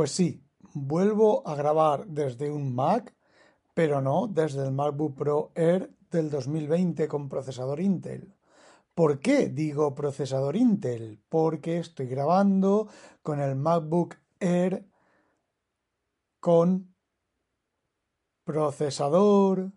[0.00, 0.42] Pues sí,
[0.72, 3.14] vuelvo a grabar desde un Mac,
[3.74, 8.34] pero no desde el MacBook Pro Air del 2020 con procesador Intel.
[8.94, 11.22] ¿Por qué digo procesador Intel?
[11.28, 12.88] Porque estoy grabando
[13.20, 14.86] con el MacBook Air
[16.40, 16.94] con
[18.44, 19.70] procesador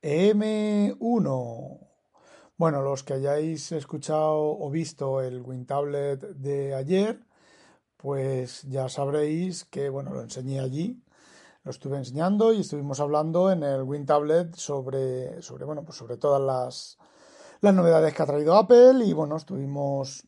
[0.00, 1.88] M1.
[2.56, 7.27] Bueno, los que hayáis escuchado o visto el WinTablet de ayer,
[7.98, 11.02] pues ya sabréis que, bueno, lo enseñé allí,
[11.64, 16.40] lo estuve enseñando y estuvimos hablando en el WinTablet sobre, sobre, bueno, pues sobre todas
[16.40, 16.96] las,
[17.60, 20.26] las novedades que ha traído Apple y, bueno, estuvimos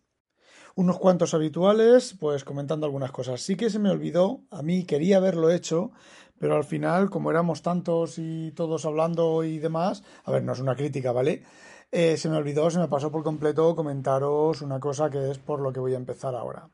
[0.75, 3.41] unos cuantos habituales, pues comentando algunas cosas.
[3.41, 5.93] Sí que se me olvidó, a mí quería haberlo hecho,
[6.41, 10.61] pero al final, como éramos tantos y todos hablando y demás, a ver, no es
[10.61, 11.45] una crítica, ¿vale?
[11.93, 15.61] Eh, se me olvidó, se me pasó por completo comentaros una cosa que es por
[15.61, 16.69] lo que voy a empezar ahora.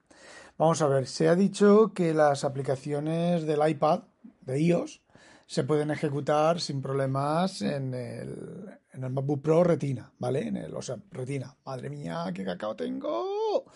[0.58, 4.04] Vamos a ver, se ha dicho que las aplicaciones del iPad,
[4.40, 5.02] de iOS,
[5.46, 10.48] se pueden ejecutar sin problemas en el, MacBook Pro Retina, ¿vale?
[10.48, 13.66] En el, o sea, Retina, madre mía, qué cacao tengo.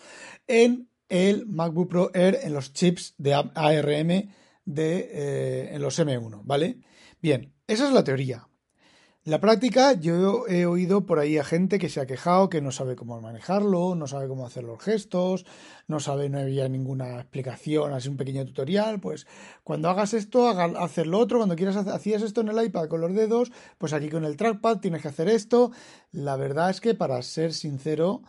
[0.47, 4.31] En el MacBook Pro Air, en los chips de ARM
[4.65, 6.79] de, eh, en los M1, ¿vale?
[7.21, 8.47] Bien, esa es la teoría.
[9.23, 12.71] La práctica, yo he oído por ahí a gente que se ha quejado, que no
[12.71, 15.45] sabe cómo manejarlo, no sabe cómo hacer los gestos,
[15.87, 18.99] no sabe, no había ninguna explicación, así un pequeño tutorial.
[18.99, 19.27] Pues
[19.63, 21.37] cuando hagas esto, hacer lo otro.
[21.37, 24.79] Cuando quieras, hacías esto en el iPad con los dedos, pues aquí con el trackpad
[24.79, 25.71] tienes que hacer esto.
[26.11, 28.23] La verdad es que, para ser sincero,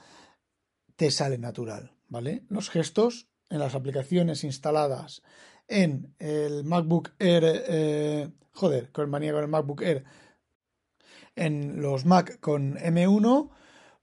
[0.96, 2.44] te sale natural, ¿vale?
[2.50, 5.22] Los gestos en las aplicaciones instaladas
[5.68, 10.04] en el MacBook Air, eh, joder, con manía con el MacBook Air
[11.36, 13.50] en los Mac con M1,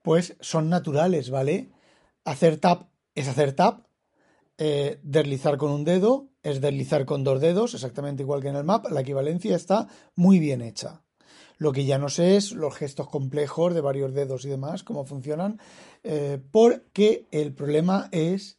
[0.01, 1.71] pues son naturales, ¿vale?
[2.25, 3.87] Hacer tap es hacer tap,
[4.57, 8.63] eh, deslizar con un dedo es deslizar con dos dedos, exactamente igual que en el
[8.63, 11.03] map, la equivalencia está muy bien hecha.
[11.57, 15.03] Lo que ya no sé es los gestos complejos de varios dedos y demás, cómo
[15.05, 15.59] funcionan,
[16.03, 18.57] eh, porque el problema es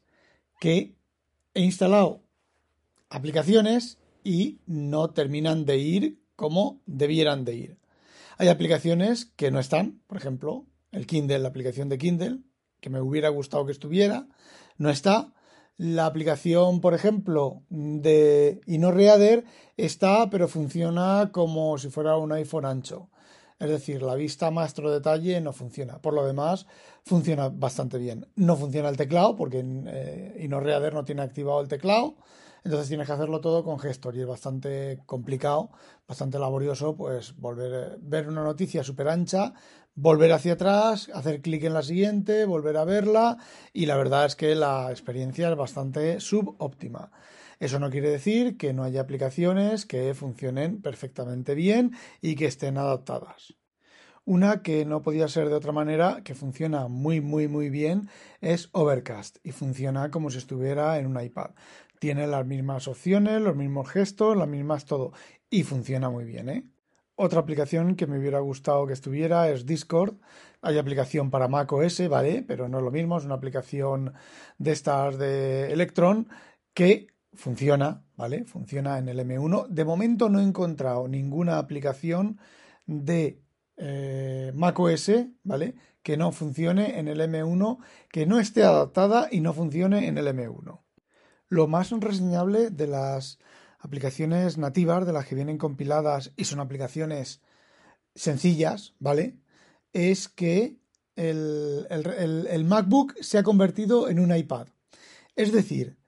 [0.59, 0.95] que
[1.55, 2.21] he instalado
[3.09, 7.80] aplicaciones y no terminan de ir como debieran de ir.
[8.41, 12.39] Hay aplicaciones que no están, por ejemplo, el Kindle, la aplicación de Kindle,
[12.81, 14.29] que me hubiera gustado que estuviera,
[14.79, 15.35] no está.
[15.77, 19.45] La aplicación, por ejemplo, de InnoReader
[19.77, 23.11] está, pero funciona como si fuera un iPhone ancho.
[23.59, 26.01] Es decir, la vista maestro detalle no funciona.
[26.01, 26.67] Por lo demás,
[27.05, 28.27] funciona bastante bien.
[28.37, 32.17] No funciona el teclado porque eh, InnoReader no tiene activado el teclado.
[32.65, 35.71] Entonces tienes que hacerlo todo con gestor y es bastante complicado,
[36.07, 39.55] bastante laborioso, pues volver, ver una noticia súper ancha,
[39.95, 43.39] volver hacia atrás, hacer clic en la siguiente, volver a verla
[43.73, 47.11] y la verdad es que la experiencia es bastante subóptima.
[47.59, 51.93] Eso no quiere decir que no haya aplicaciones que funcionen perfectamente bien
[52.23, 53.55] y que estén adaptadas.
[54.25, 58.09] Una que no podía ser de otra manera, que funciona muy, muy, muy bien,
[58.41, 61.51] es Overcast y funciona como si estuviera en un iPad.
[62.01, 65.13] Tiene las mismas opciones, los mismos gestos, las mismas todo.
[65.51, 66.65] Y funciona muy bien, ¿eh?
[67.15, 70.15] Otra aplicación que me hubiera gustado que estuviera es Discord.
[70.63, 72.43] Hay aplicación para Mac OS, ¿vale?
[72.49, 74.15] Pero no es lo mismo, es una aplicación
[74.57, 76.29] de estas de Electron
[76.73, 78.47] que funciona, ¿vale?
[78.47, 79.69] Funciona en el M1.
[79.69, 82.39] De momento no he encontrado ninguna aplicación
[82.87, 83.43] de
[83.77, 85.11] eh, Mac OS,
[85.45, 85.75] ¿vale?
[86.03, 87.79] Que no funcione en el M1,
[88.11, 90.81] que no esté adaptada y no funcione en el M1.
[91.51, 93.39] Lo más reseñable de las
[93.81, 97.43] aplicaciones nativas, de las que vienen compiladas y son aplicaciones
[98.15, 99.37] sencillas, ¿vale?
[99.93, 100.79] Es que
[101.17, 104.69] el, MacBook se ha convertido en un iPad.
[105.37, 105.99] Es decir,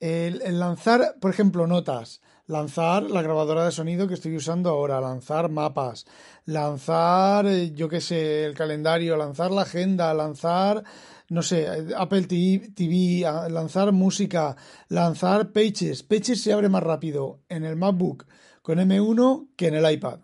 [0.00, 5.50] el, lanzar, por ejemplo, notas, lanzar la grabadora de sonido que estoy usando ahora, lanzar
[5.50, 6.06] mapas,
[6.44, 10.84] lanzar, eh, yo qué sé, el calendario, lanzar la agenda, lanzar
[11.28, 11.66] no sé,
[11.96, 13.20] Apple TV,
[13.50, 14.56] lanzar música,
[14.88, 16.02] lanzar Pages.
[16.02, 18.26] Pages se abre más rápido en el MacBook
[18.62, 20.20] con M1 que en el iPad.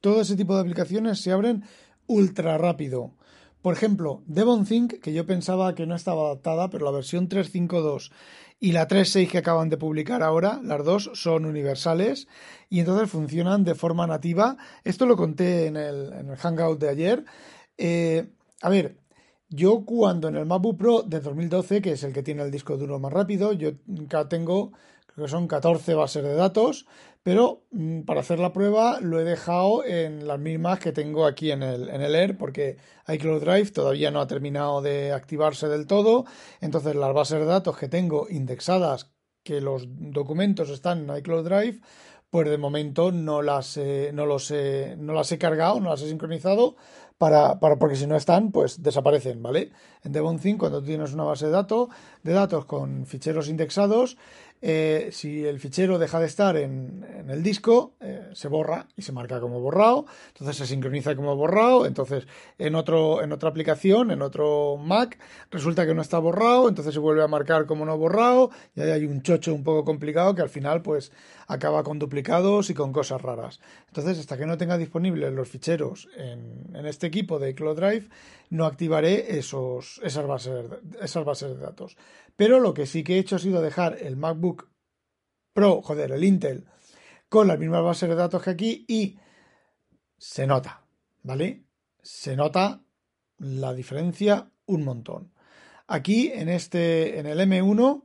[0.00, 1.64] Todo ese tipo de aplicaciones se abren
[2.06, 3.14] ultra rápido.
[3.60, 8.12] Por ejemplo, Devon Think, que yo pensaba que no estaba adaptada, pero la versión 352
[8.60, 12.26] y la 3.6 que acaban de publicar ahora, las dos son universales
[12.68, 14.56] y entonces funcionan de forma nativa.
[14.84, 17.24] Esto lo conté en el, en el Hangout de ayer.
[17.76, 18.28] Eh,
[18.60, 18.96] a ver,
[19.48, 22.76] yo cuando en el MacBook Pro de 2012, que es el que tiene el disco
[22.76, 23.72] duro más rápido, yo
[24.28, 24.72] tengo,
[25.06, 26.86] creo que son 14 bases de datos,
[27.28, 31.50] pero mm, para hacer la prueba lo he dejado en las mismas que tengo aquí
[31.50, 35.86] en el, en el Air, porque iCloud Drive todavía no ha terminado de activarse del
[35.86, 36.24] todo,
[36.62, 39.12] entonces las bases de datos que tengo indexadas,
[39.44, 41.82] que los documentos están en iCloud Drive,
[42.30, 43.78] pues de momento no las,
[44.14, 44.50] no, los
[44.96, 46.76] no las he cargado, no las he sincronizado,
[47.18, 49.72] para, para, porque si no están, pues desaparecen, ¿vale?
[50.04, 51.88] En Devon5, cuando tú tienes una base de datos,
[52.22, 54.16] de datos con ficheros indexados,
[54.60, 59.12] eh, si el fichero deja de estar en, el disco, eh, se borra y se
[59.12, 62.26] marca como borrado, entonces se sincroniza como borrado, entonces
[62.58, 65.18] en, otro, en otra aplicación, en otro Mac,
[65.50, 68.90] resulta que no está borrado, entonces se vuelve a marcar como no borrado, y ahí
[68.90, 71.12] hay un chocho un poco complicado que al final pues
[71.46, 73.60] acaba con duplicados y con cosas raras.
[73.88, 78.08] Entonces, hasta que no tenga disponibles los ficheros en, en este equipo de Cloud Drive,
[78.50, 80.64] no activaré esos, esas, bases,
[81.00, 81.96] esas bases de datos.
[82.38, 84.70] Pero lo que sí que he hecho ha sido dejar el MacBook
[85.52, 86.66] Pro, joder, el Intel,
[87.28, 89.18] con las mismas bases de datos que aquí y
[90.16, 90.84] se nota,
[91.24, 91.64] ¿vale?
[92.00, 92.80] Se nota
[93.38, 95.32] la diferencia un montón.
[95.88, 98.04] Aquí en este, en el M1,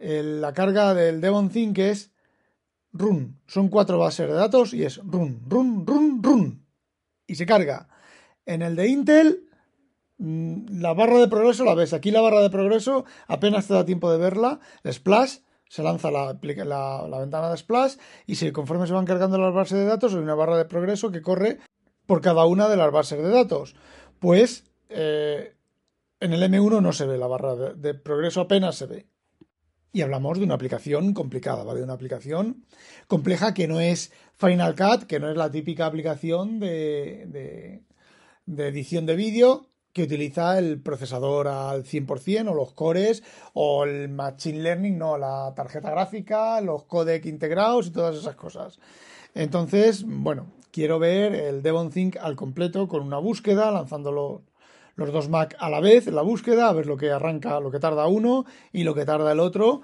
[0.00, 2.12] la carga del Devon Think es
[2.92, 3.40] run.
[3.46, 6.66] Son cuatro bases de datos y es run, run, run, run.
[7.24, 7.88] Y se carga.
[8.44, 9.49] En el de Intel
[10.20, 11.94] la barra de progreso la ves.
[11.94, 14.60] Aquí la barra de progreso apenas te da tiempo de verla.
[14.86, 15.38] Splash,
[15.68, 17.96] se lanza la, la, ventana de Splash
[18.26, 21.10] y si conforme se van cargando las bases de datos hay una barra de progreso
[21.10, 21.58] que corre
[22.06, 23.74] por cada una de las bases de datos.
[24.18, 25.54] Pues eh,
[26.20, 29.06] en el M1 no se ve la barra de, progreso, apenas se ve.
[29.92, 31.78] Y hablamos de una aplicación complicada, ¿vale?
[31.78, 32.66] De una aplicación
[33.08, 37.82] compleja que no es Final Cut, que no es la típica aplicación de,
[38.46, 43.22] de edición de vídeo, que utiliza el procesador al 100% o los cores
[43.54, 48.78] o el machine learning, no, la tarjeta gráfica, los codec integrados y todas esas cosas.
[49.34, 54.42] Entonces, bueno, quiero ver el Devon Think al completo con una búsqueda, lanzando
[54.96, 57.80] los dos Mac a la vez, la búsqueda, a ver lo que arranca, lo que
[57.80, 59.82] tarda uno y lo que tarda el otro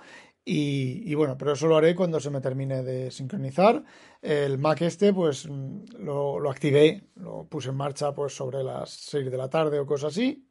[0.48, 3.82] y, bueno, pero eso lo haré cuando se me termine de sincronizar.
[4.22, 7.02] El Mac este, pues lo, lo, activé,
[7.48, 10.46] puse en marcha pues sobre las 6 de la tarde o cosas así.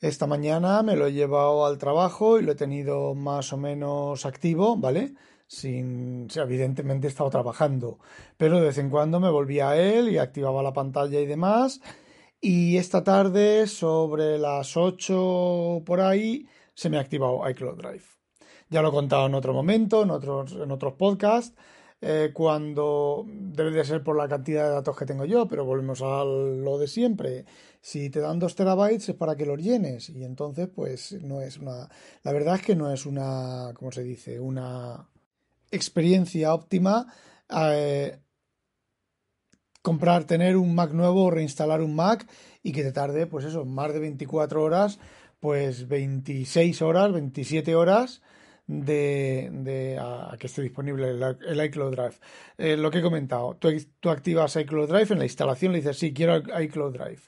[0.00, 4.26] Esta mañana me lo he llevado al trabajo y lo he tenido más o menos
[4.26, 5.14] activo, ¿vale?
[5.46, 7.98] Sin, evidentemente he estado trabajando,
[8.36, 11.80] pero de vez en cuando me volvía a él y activaba la pantalla y demás.
[12.40, 18.04] Y esta tarde, sobre las 8 por ahí, se me ha activado iCloud Drive.
[18.68, 21.56] Ya lo he contado en otro momento, en otros, en otros podcasts,
[22.08, 26.02] eh, cuando debe de ser por la cantidad de datos que tengo yo, pero volvemos
[26.02, 27.44] a lo de siempre.
[27.80, 31.58] Si te dan dos terabytes es para que los llenes y entonces pues no es
[31.58, 31.88] una...
[32.22, 34.38] La verdad es que no es una, ¿cómo se dice?
[34.38, 35.08] Una
[35.72, 37.12] experiencia óptima.
[37.50, 38.16] Eh,
[39.82, 42.24] comprar, tener un Mac nuevo o reinstalar un Mac
[42.62, 45.00] y que te tarde, pues eso, más de 24 horas,
[45.40, 48.22] pues 26 horas, 27 horas
[48.66, 52.16] de, a, que esté disponible el, iCloud Drive.
[52.58, 56.12] Eh, lo que he comentado, tú, activas iCloud Drive en la instalación, le dices, sí,
[56.12, 57.22] quiero iCloud Drive.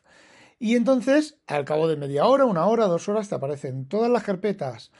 [0.58, 4.24] Y entonces, al cabo de media hora, una hora, dos horas, te aparecen todas las
[4.24, 4.90] carpetas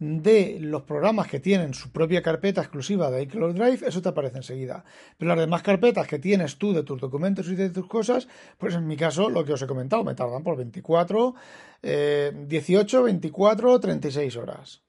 [0.00, 4.38] de los programas que tienen su propia carpeta exclusiva de iCloud Drive, eso te aparece
[4.38, 4.84] enseguida.
[5.16, 8.26] Pero las demás carpetas que tienes tú de tus documentos y de tus cosas,
[8.58, 11.34] pues en mi caso, lo que os he comentado, me tardan por 24,
[11.80, 14.83] 18, 24, 36 horas.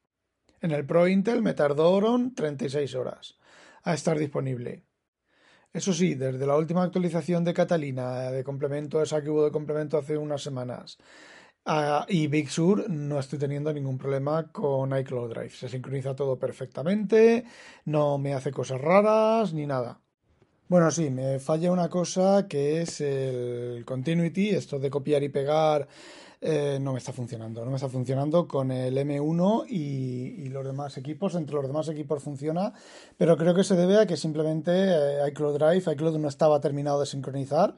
[0.61, 3.37] En el Pro Intel me tardaron 36 horas
[3.83, 4.83] a estar disponible.
[5.73, 9.97] Eso sí, desde la última actualización de Catalina, de complemento, esa que hubo de complemento
[9.97, 10.97] hace unas semanas,
[12.07, 15.49] y Big Sur, no estoy teniendo ningún problema con iCloud Drive.
[15.49, 17.43] Se sincroniza todo perfectamente,
[17.85, 19.99] no me hace cosas raras ni nada.
[20.67, 25.87] Bueno, sí, me falla una cosa que es el continuity, esto de copiar y pegar
[26.47, 27.65] eh, no me está funcionando.
[27.65, 31.33] No me está funcionando con el M1 y, los demás equipos.
[31.33, 32.71] Entre los demás equipos funciona,
[33.17, 36.99] pero creo que se debe a que simplemente eh, iCloud Drive, iCloud no estaba terminado
[36.99, 37.75] de sincronizar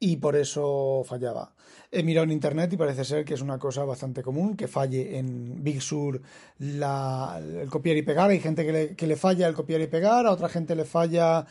[0.00, 1.54] y por eso fallaba.
[1.92, 5.16] He mirado en internet y parece ser que es una cosa bastante común que falle
[5.18, 6.20] en Big Sur
[6.58, 8.30] el copiar y pegar.
[8.30, 10.84] Hay gente que le, que le falla el copiar y pegar, a otra gente le
[10.84, 11.46] falla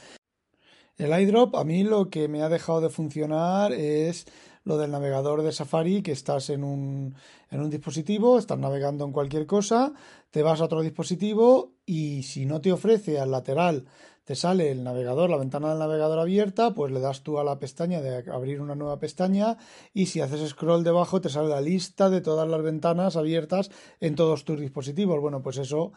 [0.98, 1.56] el iDrop.
[1.56, 4.28] A mí lo que me ha dejado de funcionar es
[4.70, 7.16] lo del navegador de Safari, que estás en un,
[7.50, 9.94] en un dispositivo, estás navegando en cualquier cosa,
[10.30, 13.88] te vas a otro dispositivo y si no te ofrece al lateral
[14.26, 17.58] te sale el navegador, la ventana del navegador abierta, pues le das tú a la
[17.58, 19.58] pestaña de abrir una nueva pestaña
[19.92, 24.14] y si haces scroll debajo te sale la lista de todas las ventanas abiertas en
[24.14, 25.20] todos tus dispositivos.
[25.20, 25.94] Bueno, pues eso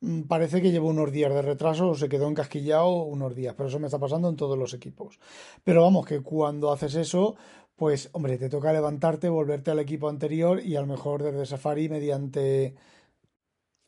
[0.00, 3.68] mm, parece que lleva unos días de retraso o se quedó encasquillado unos días, pero
[3.68, 5.20] eso me está pasando en todos los equipos.
[5.62, 7.36] Pero vamos, que cuando haces eso,
[7.76, 11.88] pues hombre, te toca levantarte, volverte al equipo anterior y a lo mejor desde Safari
[11.88, 12.74] mediante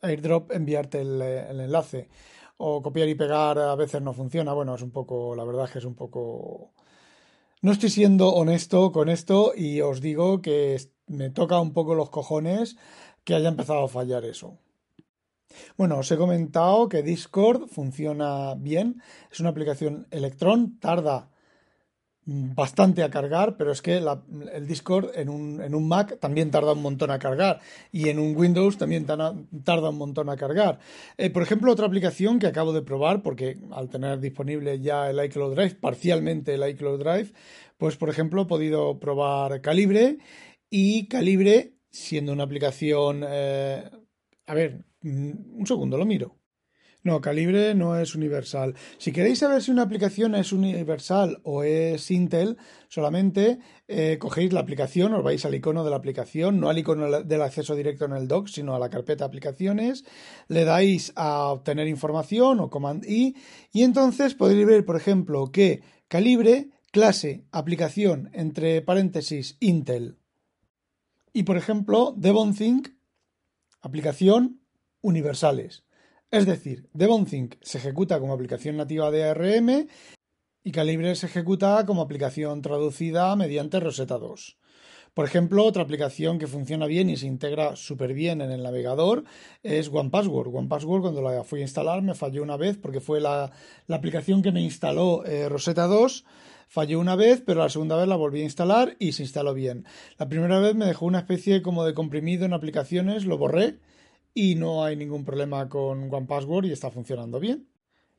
[0.01, 2.09] airdrop enviarte el, el enlace
[2.57, 4.53] o copiar y pegar a veces no funciona.
[4.53, 6.73] Bueno, es un poco, la verdad es que es un poco...
[7.61, 12.09] No estoy siendo honesto con esto y os digo que me toca un poco los
[12.09, 12.77] cojones
[13.23, 14.59] que haya empezado a fallar eso.
[15.77, 19.01] Bueno, os he comentado que Discord funciona bien,
[19.31, 21.31] es una aplicación Electron, tarda
[22.27, 26.73] bastante a cargar, pero es que el Discord en un, en un, Mac también tarda
[26.73, 30.79] un montón a cargar y en un Windows también tarda un montón a cargar.
[31.17, 35.23] Eh, por ejemplo, otra aplicación que acabo de probar, porque al tener disponible ya el
[35.23, 37.31] iCloud Drive, parcialmente el iCloud Drive,
[37.77, 40.17] pues por ejemplo he podido probar Calibre
[40.69, 43.23] y Calibre, siendo una aplicación...
[43.25, 43.89] Eh,
[44.47, 46.36] a ver, mm, un segundo, lo miro.
[47.07, 48.75] No, calibre no es universal.
[48.97, 52.57] Si queréis saber si una aplicación es universal o es Intel,
[52.89, 57.23] solamente eh, cogéis la aplicación, os vais al icono de la aplicación, no al icono
[57.23, 60.03] del acceso directo en el dock, sino a la carpeta aplicaciones,
[60.49, 63.37] le dais a obtener información o command I
[63.71, 70.17] y entonces podréis ver, por ejemplo, que calibre, clase, aplicación, entre paréntesis, Intel.
[71.31, 72.89] Y por ejemplo, DevonThink,
[73.79, 74.59] aplicación,
[74.99, 75.86] universales.
[76.29, 79.87] Es decir, DevonThink se ejecuta como aplicación nativa de ARM
[80.61, 84.57] y Calibre se ejecuta como aplicación traducida mediante Rosetta 2.
[85.13, 89.23] Por ejemplo, otra aplicación que funciona bien y se integra súper bien en el navegador
[89.63, 90.53] es OnePassword.
[90.53, 93.49] OnePassword cuando la fui a instalar me falló una vez porque fue la,
[93.87, 96.25] aplicación que me instaló eh, Rosetta 2.
[96.67, 99.85] Falló una vez, pero la segunda vez la volví a instalar y se instaló bien.
[100.17, 103.79] La primera vez me dejó una especie como de comprimido en aplicaciones, lo borré
[104.39, 107.67] y no hay ningún problema con OnePassword y está funcionando bien.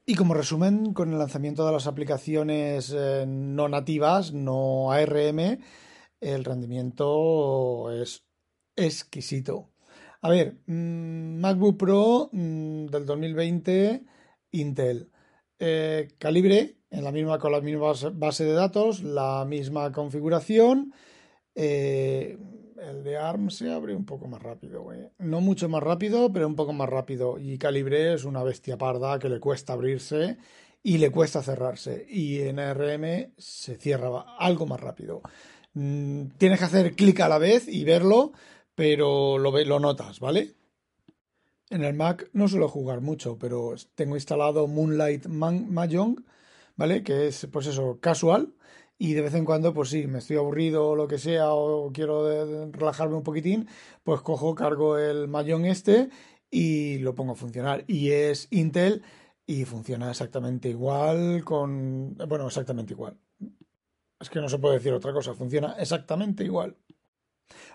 [0.05, 5.61] Y como resumen, con el lanzamiento de las aplicaciones eh, no nativas, no ARM,
[6.21, 8.27] el rendimiento es
[8.75, 9.71] exquisito.
[10.21, 14.05] A ver, mm, MacBook Pro mm, del 2020,
[14.51, 15.13] Intel.
[15.61, 20.93] Eh, calibre, en la misma, con la misma base de datos, la misma configuración.
[21.55, 22.39] Eh,
[22.83, 24.87] el de ARM se abre un poco más rápido.
[25.19, 27.39] No mucho más rápido, pero un poco más rápido.
[27.39, 30.39] Y Calibre es una bestia parda que le cuesta abrirse
[30.83, 32.07] y le cuesta cerrarse.
[32.09, 35.23] Y en ARM se cierra algo más rápido.
[35.75, 38.33] Mm, tienes que hacer clic a la vez y verlo,
[38.75, 40.55] pero lo, notas, ¿vale?
[41.71, 46.25] En el Mac no suelo jugar mucho, pero tengo instalado Moonlight Mahjong,
[46.77, 47.03] ¿vale?
[47.03, 48.55] Que es, pues eso, casual
[48.99, 51.93] y de vez en cuando, pues sí, me estoy aburrido o lo que sea, o
[51.93, 53.69] quiero relajarme un poquitín,
[54.03, 56.11] pues cojo, cargo el mayón este
[56.51, 57.85] y lo pongo a funcionar.
[57.87, 59.03] Y es Intel
[59.47, 62.17] y funciona exactamente igual con...
[62.29, 63.17] Bueno, exactamente igual.
[64.21, 66.77] Es que no se puede decir otra cosa, funciona exactamente igual.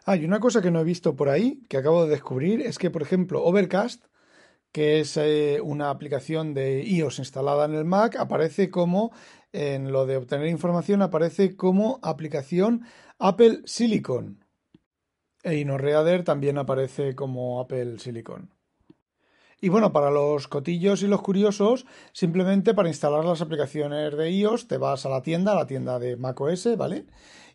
[0.06, 2.92] Hay una cosa que no he visto por ahí, que acabo de descubrir, es que,
[2.92, 4.06] por ejemplo, Overcast,
[4.74, 9.13] que es eh, una aplicación de iOS instalada en el Mac, aparece como
[9.53, 12.86] en lo de obtener información aparece como aplicación
[13.19, 14.43] Apple Silicon.
[15.43, 18.50] E InnoReader también aparece como Apple Silicon.
[19.62, 24.67] Y bueno, para los cotillos y los curiosos, simplemente para instalar las aplicaciones de iOS
[24.67, 27.05] te vas a la tienda, a la tienda de macOS, ¿vale?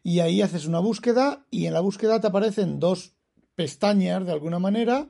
[0.03, 3.15] Y ahí haces una búsqueda y en la búsqueda te aparecen dos
[3.55, 5.09] pestañas de alguna manera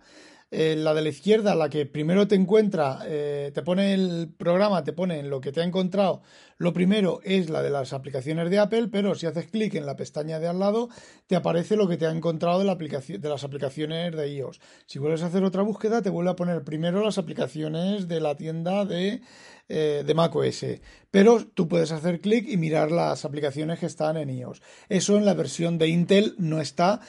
[0.51, 4.83] eh, la de la izquierda, la que primero te encuentra, eh, te pone el programa,
[4.83, 6.23] te pone en lo que te ha encontrado,
[6.57, 9.97] lo primero es la de las aplicaciones de Apple, pero si haces clic en la
[9.97, 10.89] pestaña de al lado,
[11.27, 14.61] te aparece lo que te ha encontrado de, la aplicación, de las aplicaciones de iOS.
[14.87, 18.35] Si vuelves a hacer otra búsqueda, te vuelve a poner primero las aplicaciones de la
[18.35, 19.21] tienda de,
[19.69, 20.65] eh, de macOS.
[21.11, 24.63] Pero tú puedes hacer clic y mirar las aplicaciones que están en iOS.
[24.89, 27.01] Eso en la versión de Intel no está,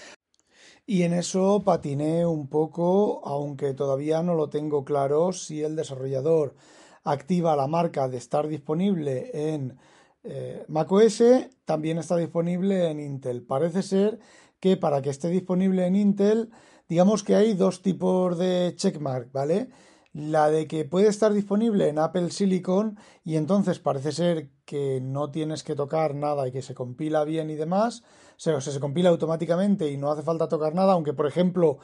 [0.90, 6.56] y en eso patiné un poco, aunque todavía no lo tengo claro si el desarrollador
[7.04, 9.78] activa la marca de estar disponible en
[10.24, 11.22] eh, macOS,
[11.66, 13.44] también está disponible en Intel.
[13.44, 14.20] Parece ser
[14.60, 16.50] que para que esté disponible en Intel,
[16.88, 19.70] digamos que hay dos tipos de checkmark, ¿vale?
[20.12, 25.30] La de que puede estar disponible en Apple Silicon y entonces parece ser que no
[25.30, 28.02] tienes que tocar nada y que se compila bien y demás,
[28.48, 31.80] o sea, se compila automáticamente y no hace falta tocar nada, aunque por ejemplo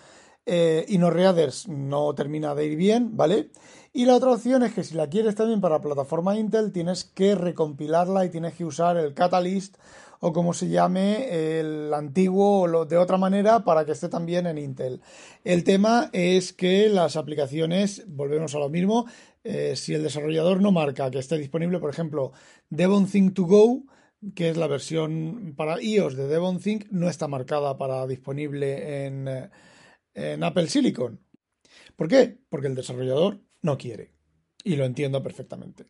[0.46, 3.50] eh, InnoReaders no termina de ir bien, ¿vale?
[3.94, 7.36] Y la otra opción es que si la quieres también para plataforma Intel, tienes que
[7.36, 9.78] recompilarla y tienes que usar el Catalyst
[10.20, 14.58] o como se llame el antiguo o de otra manera para que esté también en
[14.58, 15.02] Intel.
[15.44, 19.06] El tema es que las aplicaciones, volvemos a lo mismo,
[19.44, 22.32] eh, si el desarrollador no marca que esté disponible, por ejemplo,
[22.70, 23.84] Devon Think to Go,
[24.34, 30.44] que es la versión para iOS de Devon Think, no está marcada para disponible en,
[30.44, 31.20] Apple Silicon.
[31.96, 32.38] ¿Por qué?
[32.50, 34.14] Porque el desarrollador no quiere.
[34.64, 35.86] Y lo entiendo perfectamente.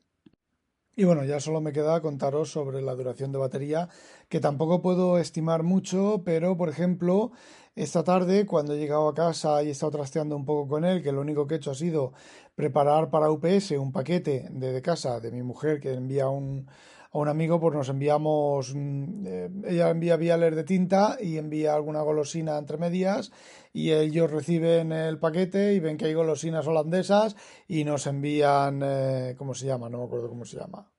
[0.98, 3.90] Y bueno, ya solo me queda contaros sobre la duración de batería,
[4.30, 7.32] que tampoco puedo estimar mucho, pero por ejemplo,
[7.76, 11.04] esta tarde cuando he llegado a casa y he estado trasteando un poco con él,
[11.04, 12.14] que lo único que he hecho ha sido
[12.56, 16.68] preparar para UPS un paquete de, de casa de mi mujer que envía un,
[17.16, 21.74] a un amigo, pues nos enviamos, mm, eh, ella envía viales de tinta y envía
[21.74, 23.32] alguna golosina entre medias
[23.72, 27.38] y ellos reciben el paquete y ven que hay golosinas holandesas
[27.70, 29.90] y nos envían, eh, ¿cómo se llama?
[29.90, 30.92] No me acuerdo cómo se llama.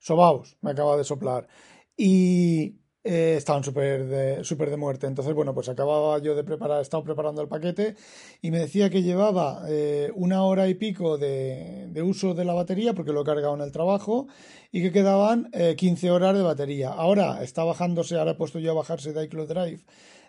[0.00, 1.46] Sobaos, me acaba de soplar.
[1.96, 5.06] Y eh, estaban súper de, super de muerte.
[5.08, 7.96] Entonces, bueno, pues acababa yo de preparar, estaba preparando el paquete
[8.40, 12.54] y me decía que llevaba eh, una hora y pico de, de, uso de la
[12.54, 14.28] batería porque lo he cargado en el trabajo
[14.72, 16.88] y que quedaban 15 horas de batería.
[16.88, 19.84] Ahora está bajándose, ahora he puesto yo a bajarse de iCloud Drive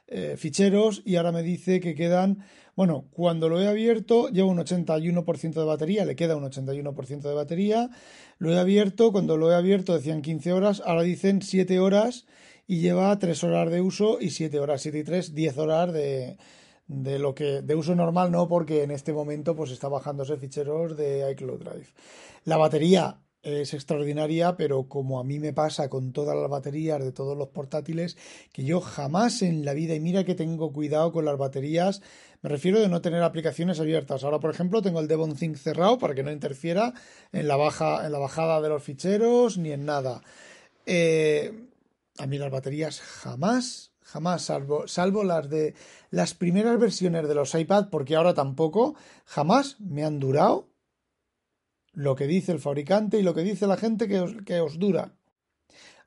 [0.07, 2.43] eh, ficheros y ahora me dice que quedan,
[2.75, 7.33] bueno, cuando lo he abierto lleva un 81% de batería, le queda un 81% de
[7.33, 7.89] batería,
[8.37, 12.25] lo he abierto, cuando lo he abierto decían 15 horas, ahora dicen 7 horas
[12.67, 16.37] y lleva 3 horas de uso y 7 horas, 7 y 3, 10 horas de,
[16.87, 20.97] de lo que de uso normal no porque en este momento pues está bajándose ficheros
[20.97, 21.87] de iCloud Drive.
[22.43, 27.11] La batería es extraordinaria, pero como a mí me pasa con todas las baterías de
[27.11, 28.17] todos los portátiles,
[28.53, 32.01] que yo jamás en la vida, y mira que tengo cuidado con las baterías,
[32.41, 34.23] me refiero de no tener aplicaciones abiertas.
[34.23, 36.93] Ahora, por ejemplo, tengo el Devon Think cerrado para que no interfiera
[37.31, 40.21] en la, baja, en la bajada de los ficheros ni en nada.
[40.85, 41.67] Eh,
[42.17, 45.73] a mí las baterías jamás, jamás, salvo, salvo las de
[46.11, 50.72] las primeras versiones de los iPad, porque ahora tampoco, jamás me han durado
[51.93, 54.79] lo que dice el fabricante y lo que dice la gente que os, que os
[54.79, 55.15] dura.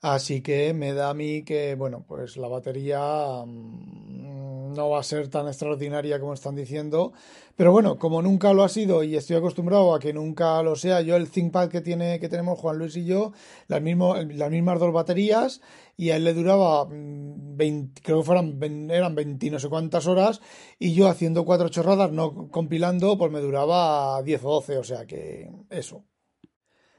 [0.03, 4.36] Así que me da a mí que, bueno, pues la batería mm,
[4.76, 7.12] no va a ser tan extraordinaria como están diciendo.
[7.56, 11.00] Pero bueno, como nunca lo ha sido y estoy acostumbrado a que nunca lo sea,
[11.00, 13.32] yo el ThinkPad que, tiene, que tenemos Juan Luis y yo,
[13.66, 15.62] las, las mismas dos baterías,
[15.96, 20.06] y a él le duraba 20, mm, creo que fueran, eran 20 no sé cuántas
[20.06, 20.42] horas,
[20.78, 25.06] y yo haciendo cuatro chorradas, no compilando, pues me duraba 10 o 12, o sea
[25.06, 26.04] que eso.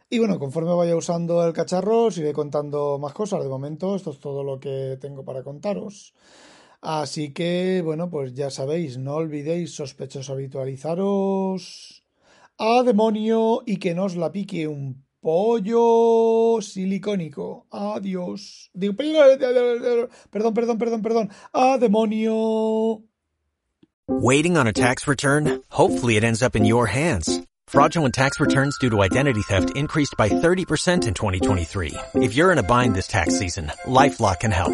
[0.10, 3.44] Y bueno, conforme vaya usando el cacharro, os iré contando más cosas.
[3.44, 6.14] De momento, esto es todo lo que tengo para contaros.
[6.82, 12.04] Así que, bueno, pues ya sabéis, no olvidéis, sospechosos, habitualizaros
[12.58, 17.68] a demonio y que nos la pique un pollo silicónico.
[17.72, 18.72] Adiós.
[20.32, 21.30] perdón, perdón, perdón, perdón.
[21.54, 23.04] A demonio.
[24.10, 25.62] Waiting on a tax return?
[25.70, 27.42] Hopefully it ends up in your hands.
[27.68, 31.94] Fraudulent tax returns due to identity theft increased by 30% in 2023.
[32.16, 34.74] If you're in a bind this tax season, LifeLock can help.